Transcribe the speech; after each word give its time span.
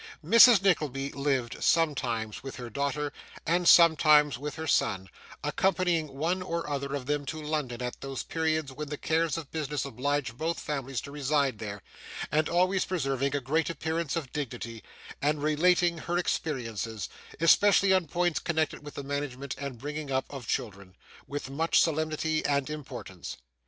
Mrs. 0.25 0.63
Nickleby 0.63 1.11
lived, 1.11 1.63
sometimes 1.63 2.41
with 2.41 2.55
her 2.55 2.71
daughter, 2.71 3.13
and 3.45 3.67
sometimes 3.67 4.35
with 4.35 4.55
her 4.55 4.65
son, 4.65 5.09
accompanying 5.43 6.15
one 6.17 6.41
or 6.41 6.67
other 6.67 6.95
of 6.95 7.05
them 7.05 7.23
to 7.27 7.39
London 7.39 7.83
at 7.83 8.01
those 8.01 8.23
periods 8.23 8.71
when 8.71 8.87
the 8.89 8.97
cares 8.97 9.37
of 9.37 9.51
business 9.51 9.85
obliged 9.85 10.39
both 10.39 10.59
families 10.59 11.01
to 11.01 11.11
reside 11.11 11.59
there, 11.59 11.83
and 12.31 12.49
always 12.49 12.83
preserving 12.83 13.35
a 13.35 13.39
great 13.41 13.69
appearance 13.69 14.15
of 14.15 14.31
dignity, 14.33 14.81
and 15.21 15.43
relating 15.43 15.99
her 15.99 16.17
experiences 16.17 17.07
(especially 17.39 17.93
on 17.93 18.07
points 18.07 18.39
connected 18.39 18.83
with 18.83 18.95
the 18.95 19.03
management 19.03 19.53
and 19.59 19.77
bringing 19.77 20.09
up 20.09 20.25
of 20.31 20.47
children) 20.47 20.95
with 21.27 21.51
much 21.51 21.79
solemnity 21.79 22.43
and 22.43 22.71
importance. 22.71 23.37